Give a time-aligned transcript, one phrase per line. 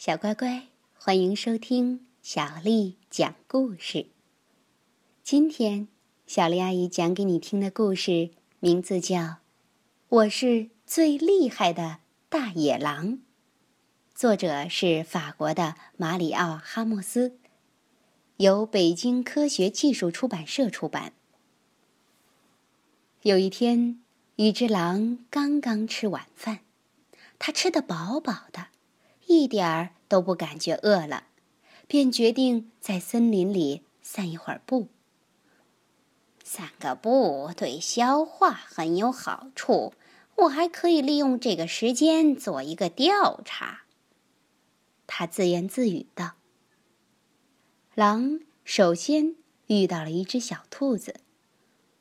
[0.00, 0.62] 小乖乖，
[0.94, 4.06] 欢迎收听小丽讲故事。
[5.22, 5.88] 今天，
[6.26, 9.18] 小丽阿姨讲给你听的故事名字叫
[10.08, 11.98] 《我是最厉害的
[12.30, 13.08] 大野狼》，
[14.14, 17.36] 作者是法国的马里奥·哈莫斯，
[18.38, 21.12] 由北京科学技术出版社出版。
[23.20, 24.00] 有一天，
[24.36, 26.60] 一只狼刚刚吃晚饭，
[27.38, 28.68] 它吃得饱饱的。
[29.30, 31.28] 一点儿都不感觉饿了，
[31.86, 34.88] 便决定在森林里散一会儿步。
[36.42, 39.94] 散个步对消化很有好处，
[40.34, 43.82] 我还可以利用这个时间做一个调查。
[45.06, 46.32] 他自言自语道。
[47.94, 49.36] 狼首先
[49.68, 51.20] 遇到了一只小兔子。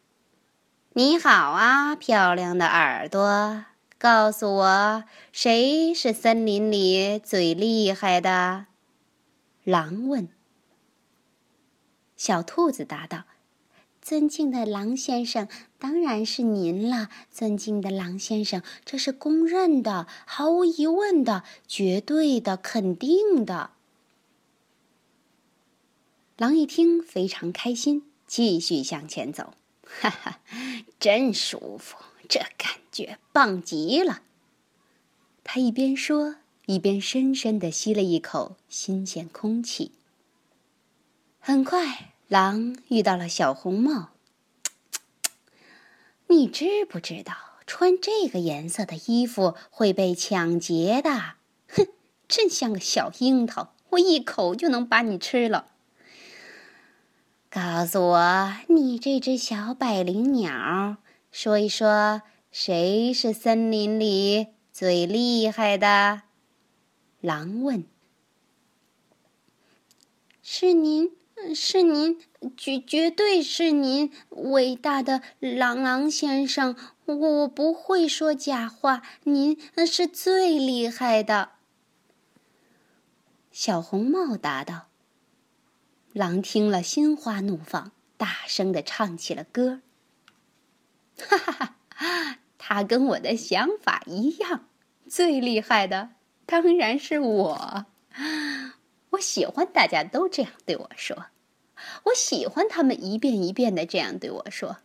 [0.93, 3.65] “你好啊，漂亮的耳朵。”
[3.99, 5.03] 告诉我，
[5.33, 8.67] 谁是森林里最厉害的？
[9.65, 10.29] 狼问。
[12.15, 13.25] 小兔子答道
[14.01, 17.09] ：“尊敬的狼先生，当然是您了。
[17.29, 23.71] 尊敬的狼先生，这是公认的，毫无疑问的，绝对的，肯定的。”
[26.39, 29.53] 狼一听，非常开心，继续向前走。
[29.83, 30.39] 哈哈，
[30.97, 31.97] 真舒服。
[32.27, 34.21] 这感觉棒极了！
[35.43, 39.91] 他一边说，一边深深的吸了一口新鲜空气。
[41.39, 44.09] 很快，狼遇到了小红帽。
[46.27, 47.33] 你知不知道，
[47.65, 51.35] 穿这个颜色的衣服会被抢劫的？
[51.69, 51.87] 哼，
[52.27, 55.71] 真像个小樱桃，我一口就能把你吃了。
[57.49, 60.97] 告诉我，你这只小百灵鸟。
[61.31, 66.23] 说一说，谁是森林里最厉害的？
[67.21, 67.85] 狼问。
[70.41, 71.11] 是您，
[71.53, 72.19] 是您，
[72.57, 76.75] 绝绝对是您，伟大的狼狼先生！
[77.05, 81.51] 我不会说假话，您是最厉害的。
[83.51, 84.87] 小红帽答道。
[86.11, 89.81] 狼听了，心花怒放，大声的唱起了歌。
[91.27, 94.67] 哈哈哈，他跟我的想法一样，
[95.07, 96.11] 最厉害的
[96.45, 97.85] 当然是我。
[99.11, 101.25] 我喜欢大家都这样对我说，
[102.05, 104.77] 我喜欢他们一遍一遍的这样对我说，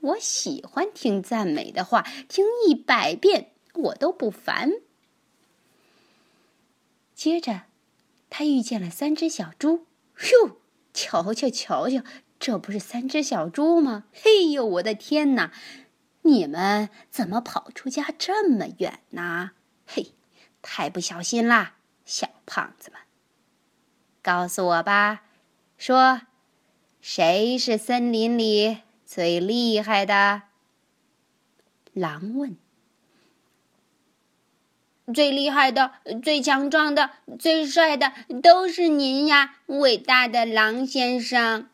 [0.00, 4.72] 我喜欢听赞美的话，听一百遍我都不烦。
[7.14, 7.62] 接着，
[8.28, 9.86] 他遇见了三只小猪，
[10.32, 10.56] 哟，
[10.92, 12.02] 瞧瞧瞧瞧！
[12.40, 14.04] 这不是三只小猪吗？
[14.12, 15.52] 嘿呦，我的天哪！
[16.22, 19.52] 你们怎么跑出家这么远呢？
[19.86, 20.12] 嘿，
[20.62, 21.74] 太不小心啦，
[22.04, 23.00] 小胖子们！
[24.22, 25.22] 告诉我吧，
[25.78, 26.22] 说，
[27.00, 30.42] 谁是森林里最厉害的？
[31.92, 32.56] 狼问。
[35.12, 35.92] 最厉害的、
[36.22, 38.12] 最强壮的、最帅的，
[38.42, 41.69] 都是您呀，伟大的狼先生。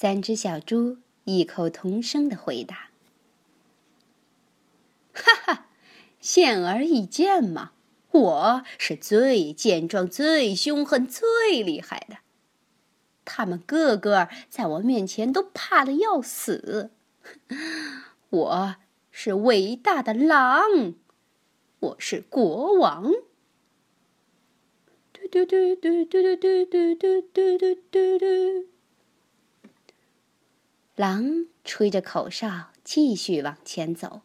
[0.00, 2.88] 三只小猪异口同声的回答
[5.12, 5.66] ：“哈哈，
[6.18, 7.72] 显而易见嘛，
[8.10, 12.16] 我是最健壮、最凶狠、最厉害的。
[13.26, 16.92] 他们个个在我面前都怕的要死。
[18.30, 18.76] 我
[19.10, 20.94] 是伟大的狼，
[21.80, 23.12] 我是国王。”
[25.12, 28.69] 嘟嘟嘟嘟嘟嘟嘟嘟嘟嘟嘟嘟。
[31.00, 34.20] 狼吹着口哨，继续往前走。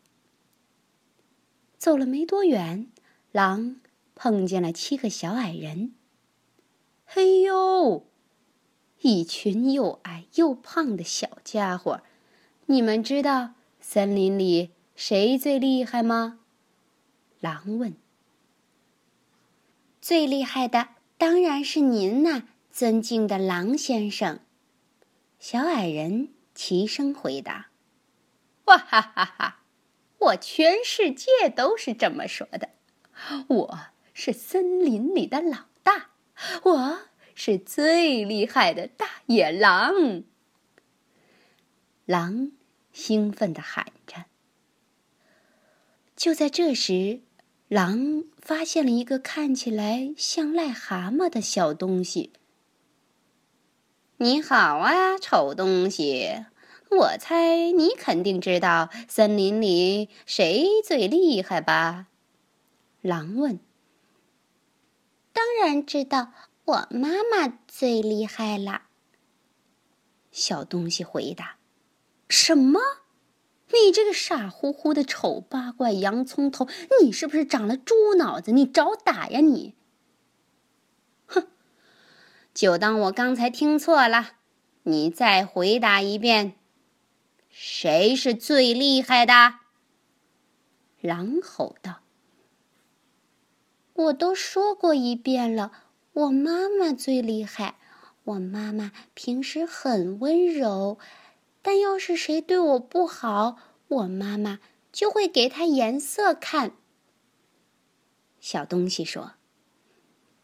[1.78, 2.92] 走了没多远，
[3.32, 3.78] 狼
[4.14, 5.96] 碰见了七个小矮人。
[7.06, 8.06] 嘿呦，
[9.00, 12.02] 一群又矮又胖的小家伙！
[12.66, 16.40] 你们知道森林里谁最厉害吗？
[17.40, 17.96] 狼问。
[20.02, 24.42] 最厉害的当然是您呐，尊敬的狼先生。
[25.40, 26.34] 小矮人。
[26.56, 27.68] 齐声回答
[28.66, 29.62] ：“哇哈哈哈！
[30.18, 32.70] 我全世界都是这么说的。
[33.48, 33.80] 我
[34.14, 36.12] 是森林里的老大，
[36.64, 37.00] 我
[37.36, 40.24] 是最厉害的大野狼。”
[42.06, 42.54] 狼
[42.94, 44.26] 兴奋地喊着。
[46.16, 47.20] 就在这时，
[47.68, 52.32] 狼发现了一个看起来像癞蛤蟆的小东西。
[54.18, 56.46] 你好啊，丑东西！
[56.90, 62.08] 我猜你肯定知道森林里谁最厉害吧？
[63.02, 63.60] 狼问。
[65.34, 66.32] 当然知道，
[66.64, 68.84] 我妈妈最厉害啦。
[70.32, 71.58] 小东西回答
[72.30, 72.80] ：“什么？
[73.68, 76.70] 你这个傻乎乎的丑八怪洋葱头，
[77.02, 78.54] 你是不是长了猪脑子？
[78.54, 79.76] 你找打呀你！”
[82.56, 84.32] 就当我刚才听错了。
[84.84, 86.56] 你再回答一遍，
[87.50, 89.60] 谁是最厉害的？
[91.02, 92.00] 狼吼道
[93.94, 95.72] ：“我都说过一遍了，
[96.14, 97.76] 我妈妈最厉害。”
[98.26, 100.98] 我妈妈平时很温柔，
[101.62, 104.60] 但要是谁对我不好，我妈妈
[104.92, 106.72] 就会给他颜色看。
[108.40, 109.34] 小东西说：“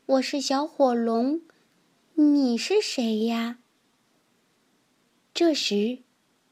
[0.06, 1.42] 我是小火龙，
[2.22, 3.60] 你是谁呀？”
[5.34, 6.00] 这时，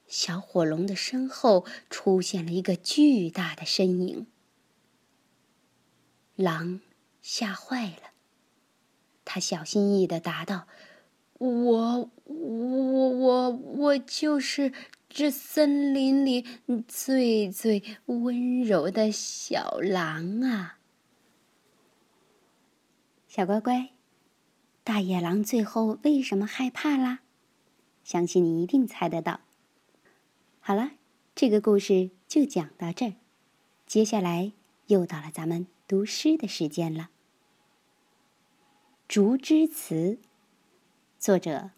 [0.07, 4.27] 小火龙的身后出现了一个巨大的身影。
[6.35, 6.79] 狼
[7.21, 8.11] 吓坏了，
[9.25, 10.67] 他小心翼翼的答道。
[11.37, 14.73] 我我我我就是
[15.09, 16.45] 这森林里
[16.87, 20.79] 最最温柔的小狼啊！
[23.27, 23.89] 小乖乖，
[24.83, 27.19] 大野狼最后为什么害怕啦？
[28.03, 29.41] 相信你一定猜得到。
[30.59, 30.91] 好了，
[31.35, 33.13] 这个故事就讲到这儿，
[33.85, 34.51] 接下来
[34.87, 37.03] 又到了咱们读诗的时间了，
[39.07, 40.17] 《竹枝词》。
[41.19, 41.71] 作者：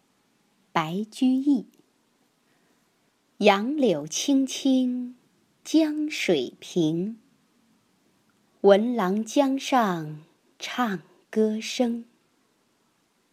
[0.72, 1.66] 白居易。
[3.38, 5.16] 杨柳青青
[5.64, 7.18] 江水平，
[8.62, 10.22] 闻郎江上
[10.58, 12.04] 唱歌声。